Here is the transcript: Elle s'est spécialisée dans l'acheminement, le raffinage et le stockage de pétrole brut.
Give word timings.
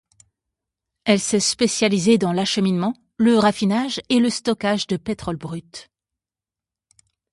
Elle 1.03 1.19
s'est 1.19 1.39
spécialisée 1.39 2.17
dans 2.17 2.33
l'acheminement, 2.33 2.95
le 3.17 3.37
raffinage 3.37 4.01
et 4.09 4.17
le 4.19 4.31
stockage 4.31 4.87
de 4.87 4.97
pétrole 4.97 5.35
brut. 5.37 5.91